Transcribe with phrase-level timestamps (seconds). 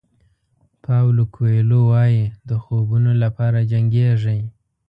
[0.83, 4.41] پاویلو کویلو وایي د خوبونو لپاره جنګېږئ.